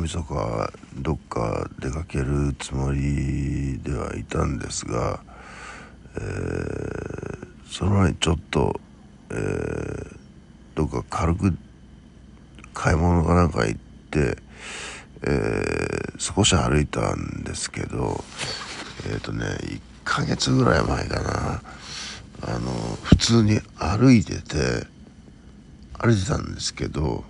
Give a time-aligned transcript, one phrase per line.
[0.00, 5.20] 晦日どっか出かけるつもりではいたんですが、
[6.16, 8.80] えー、その前にちょっと、
[9.30, 10.16] えー、
[10.74, 11.56] どっか軽く
[12.72, 14.36] 買い物かなんか行って、
[15.22, 18.24] えー、少し歩いたんですけど
[19.06, 21.62] えっ、ー、とね1ヶ月ぐらい前かな。
[22.42, 22.70] あの
[23.02, 24.86] 普通に歩いてて
[25.98, 27.24] 歩いてたんですけど、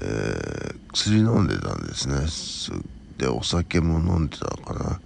[0.00, 2.80] えー、薬飲んでたんですね。
[3.18, 5.00] でお酒も飲んでたかな。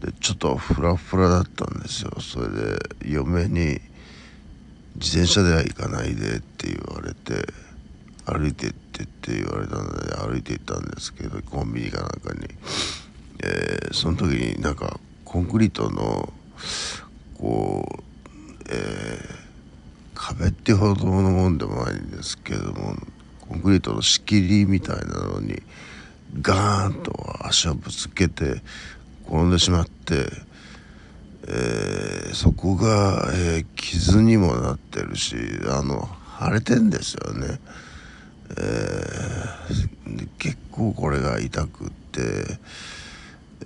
[0.00, 2.12] でちょっとフラフラだったんですよ。
[2.20, 3.80] それで嫁に
[4.96, 7.46] 「自転車では行かないで」って言われて
[8.26, 12.48] 歩いてってって言われたので歩いて行ったんですけどコンビニかなんかに、
[13.42, 16.32] えー、その時になんかコンクリートの
[17.38, 22.96] こう、えー、壁ってほどのもんでもないんですけども
[23.48, 25.62] コンクリートの仕切りみたいなのに
[26.40, 27.12] ガーンと
[27.46, 28.62] 足をぶつけて
[29.26, 30.26] 転んでしまって、
[31.46, 35.36] えー、そこが、えー、傷にもなってるし
[35.68, 36.08] あの
[36.40, 37.60] 腫れてんですよね。
[38.50, 42.58] えー、結構これが痛くって、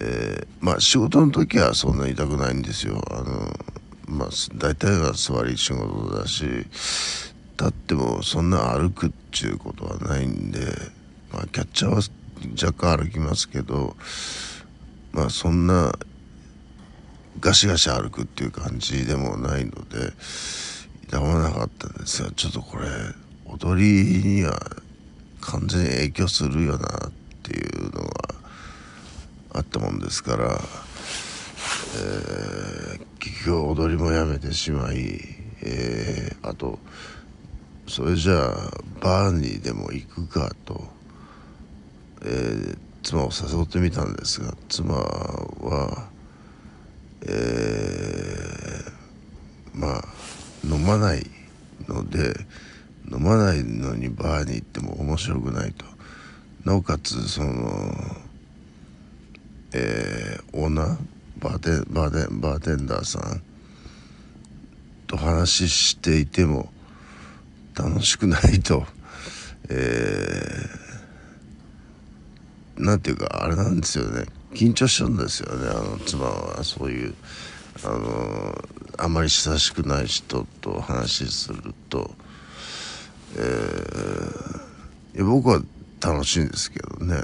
[0.00, 3.50] えー、まあ仕事の時はそんな痛くないんですよあの
[4.06, 6.44] まあ大体が座り仕事だし
[7.58, 10.60] 立ってもそんな歩くっちゅうことはないんで、
[11.32, 12.02] まあ、キャッチャーは
[12.62, 13.96] 若干歩きますけど
[15.12, 15.92] まあそんな
[17.40, 20.12] ガシガシ歩くっていう感じでもないので
[21.08, 22.22] 痛まなかったんです。
[22.22, 22.86] がちょっとこれ
[23.46, 24.58] 踊りには
[25.40, 27.10] 完全に影響するよなっ
[27.42, 28.10] ていうのが
[29.54, 30.60] あったもんですから、
[31.96, 35.20] えー、結局踊りもやめてしまい、
[35.62, 36.78] えー、あと
[37.88, 40.84] それじゃあバーにでも行くかと、
[42.22, 46.08] えー、妻を誘ってみたんですが妻は、
[47.22, 50.04] えー、まあ
[50.64, 51.26] 飲まない
[51.88, 52.34] ので
[53.10, 55.84] 飲まないのにバーに行っても面白くないと。
[56.64, 57.94] なおかつその
[59.72, 60.96] えー、オーナー
[61.38, 63.42] バーテンバーテンバーテンダーさん
[65.06, 66.72] と話していても
[67.78, 68.84] 楽しくないと、
[69.68, 74.24] えー、なんていうかあれなんですよね。
[74.52, 75.68] 緊張しちゃうんですよね。
[75.68, 77.14] あの妻はそういう
[77.84, 78.64] あの
[78.98, 82.10] あまり親しくない人と話すると。
[83.36, 85.60] えー、僕は
[86.00, 87.22] 楽しいんですけどね。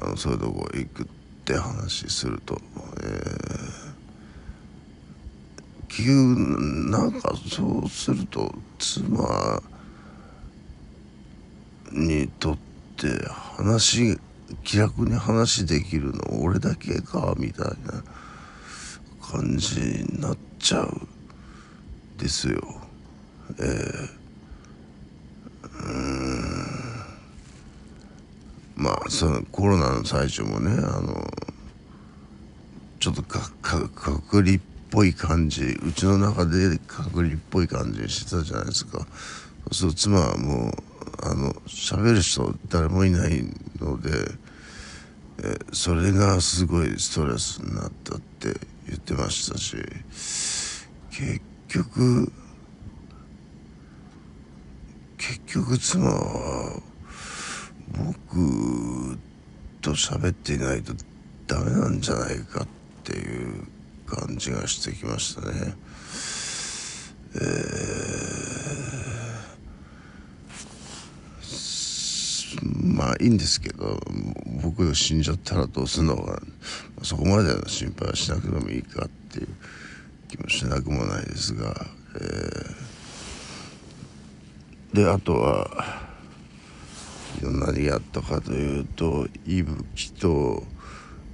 [0.00, 1.06] あのそういうとこ行くっ
[1.44, 2.60] て話すると、
[3.02, 3.69] えー、
[5.90, 9.60] 結局なんかそうすると妻
[11.92, 12.58] にとっ
[12.96, 13.08] て
[13.56, 14.16] 話
[14.62, 18.04] 気楽に話できるの俺だけかみたいな
[19.20, 21.08] 感じになっちゃう
[22.18, 22.60] ですよ。
[23.58, 24.20] えー
[28.76, 31.22] まあそのコロナの最中もねあの
[32.98, 39.06] ちょっとかか隔離っぽい感じうちの中で隔離っぽい感じしてたじゃないですか。
[39.72, 40.72] そう妻はもう
[41.22, 43.44] あの喋る人誰もいない
[43.78, 44.10] ので
[45.42, 48.54] えそれがすごいストレスになったって
[48.86, 49.76] 言ってましたし
[51.10, 52.32] 結局
[55.16, 56.82] 結局妻は
[57.96, 59.18] 僕
[59.80, 60.92] と喋っていないと
[61.46, 62.66] ダメなんじゃないかっ
[63.04, 63.66] ていう
[64.10, 65.74] 感じがしてきましたね。
[67.34, 67.40] えー、
[72.96, 74.00] まあいいんですけど
[74.62, 76.42] 僕が死んじゃったらどうするのか
[77.02, 79.48] そこまでの心配はしなくてもいいかっていう
[80.28, 85.70] 気もしなくもないですが、えー、であとは
[87.42, 90.64] 何やったかというと伊吹と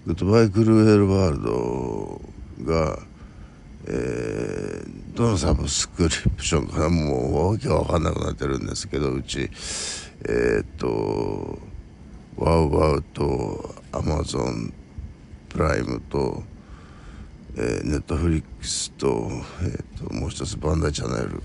[0.06, 2.20] グッドバイクルーエルワールド
[2.64, 2.98] が、
[3.86, 9.50] えー、どのサブスクリプションかなもうわけわかんなくなってるんですけどうち
[10.28, 11.58] えー、っと
[12.36, 14.72] ワウワウとアマゾン
[15.48, 16.42] プライムと、
[17.56, 19.30] えー、ネットフリックスと,、
[19.62, 21.42] えー、ともう一つバンダイチャンネル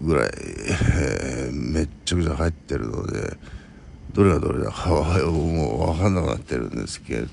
[0.00, 3.36] ぐらい、えー、めっちゃくちゃ入ってるので
[4.12, 7.28] どれがどれだかはもう分かんなくなってるんですけど、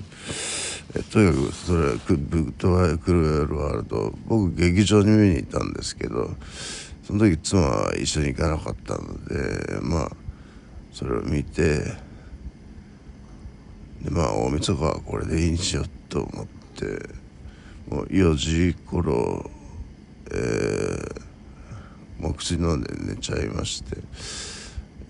[0.92, 4.12] とにかくそれはブッドワイクルエルワールド。
[4.26, 6.30] 僕劇場に見に行ったんですけど
[7.04, 10.10] その時妻は一緒に行かなかったのでまあ
[10.92, 11.78] それを見て
[14.02, 16.86] でまあ大晦日はこれでいいにしようと思って
[17.90, 19.50] もう4時頃
[20.30, 23.96] えー、もう薬飲んで寝ちゃいまして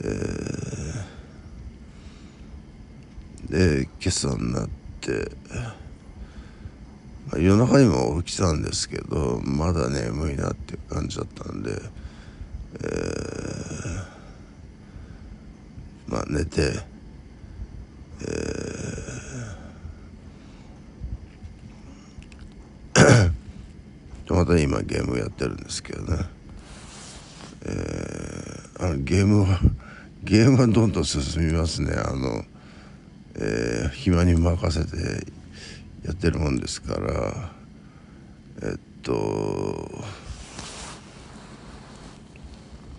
[0.00, 4.87] えー、で今朝になって、
[7.30, 16.72] まあ、夜中にも起きたんですけどまだ眠いなっていう感じだったんでえー、まあ寝て
[18.20, 26.24] えー、また今ゲームやってるんですけどね。
[27.64, 29.60] えー、あのゲームは
[30.24, 31.92] ゲームはどんどん進みますね。
[31.94, 32.44] あの、
[33.40, 34.96] えー、暇に任せて
[36.04, 37.50] やってるもんですから
[38.62, 39.90] えっと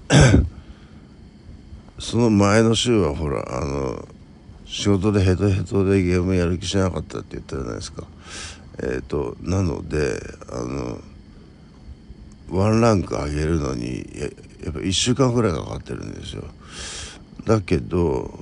[1.99, 4.07] その前の週はほらあの
[4.65, 8.07] 仕事でヘトヘトでゲームやる気しなかったって言ったじゃないですか。
[8.81, 11.01] えっ、となのであの
[12.49, 14.05] ワンランク上げるのに
[14.63, 16.43] やっぱ1週間ぐらいかかってるんですよ。
[17.45, 18.39] だけど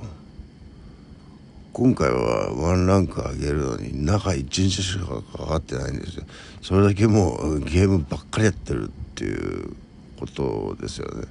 [1.78, 6.24] 今回はワンランク上げるのに中1日しかかかってないんですよ。
[6.60, 9.76] それだけもうゲームばっかりやってるっていう
[10.18, 11.26] ことですよね。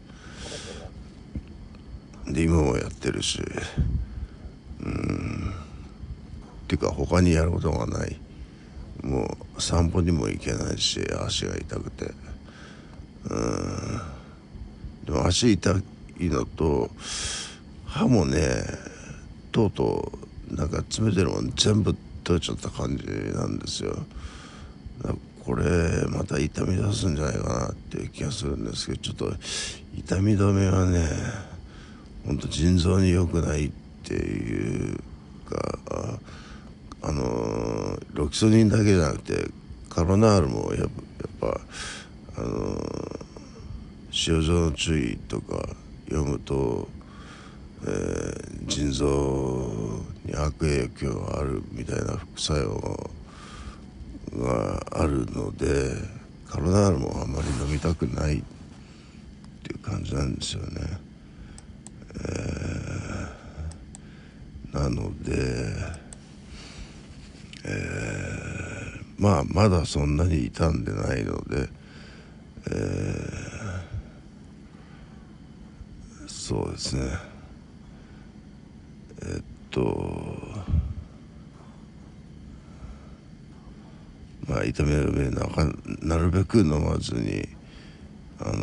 [2.32, 3.42] で今もやってるし。
[4.80, 5.50] うん。
[5.50, 5.54] っ
[6.70, 8.18] ていうか他にやることがない。
[9.04, 12.06] もう散歩にも行けないし足が痛くて。
[13.26, 14.02] うん。
[15.04, 15.72] でも足痛
[16.22, 16.90] いのと
[17.86, 18.64] 歯もね
[19.52, 23.96] とうとうなんか詰めてるもん全部取れちゃった感じなんですよ。
[25.46, 25.64] これ
[26.10, 29.34] また痛み出すんじゃないかなっていう気がするんですけどちょっと
[29.98, 31.08] 痛み止めはね
[32.26, 33.72] ほんと腎臓に良くないっ
[34.04, 34.98] ていう
[35.50, 36.20] か
[37.02, 39.50] あのロキソニンだけじゃなくて
[39.90, 40.90] カロナールもやっ
[41.40, 41.62] ぱ
[42.38, 42.78] あの
[44.12, 45.70] 使用上の注意とか
[46.10, 46.88] 読むと、
[47.84, 53.10] えー、腎臓に悪影響があるみたいな副作用
[54.44, 55.96] があるので
[56.50, 58.44] カロナールもあまり飲みたくないっ
[59.64, 61.08] ていう感じなんですよね。
[62.20, 65.34] えー、なので、
[67.66, 71.70] えー、まあまだそんなに傷んでないので、
[72.70, 77.27] えー、そうですね
[79.78, 80.08] と
[84.48, 85.72] まあ痛める目なか
[86.02, 87.48] なるべく飲まずに
[88.40, 88.54] あの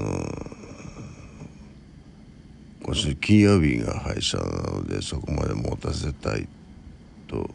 [2.83, 6.49] 今週金曜日が歯医者なのでそこまで持たせたい
[7.29, 7.49] と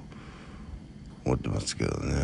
[1.26, 2.16] 思ってますけどね。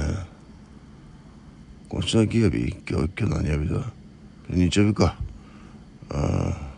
[1.89, 2.75] 今週の金曜日？
[2.89, 3.91] 今日今日何曜日だ？
[4.49, 5.17] 日曜日か。
[6.11, 6.74] ああ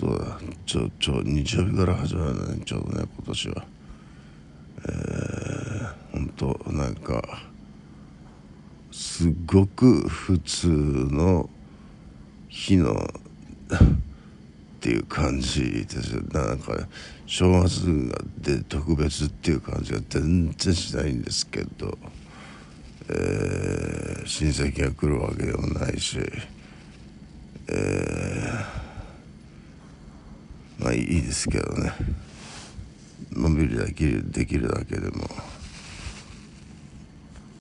[0.00, 0.38] そうだ。
[0.64, 3.66] ちょちょ日曜日から始まるねちょうどね今年は。
[4.82, 7.22] えー、ほんとなんか
[8.90, 11.50] すごく普通の
[12.48, 12.96] 日のっ
[14.80, 16.16] ていう感じです。
[16.16, 16.72] よなんか
[17.26, 21.98] 正月で特別っていう感じが全然しないんですけど、
[23.10, 26.18] えー、親戚が来るわけでもないし、
[27.68, 28.89] えー、
[30.80, 31.92] まあいいですけどね
[33.32, 35.28] のんびりできるできるだけでも。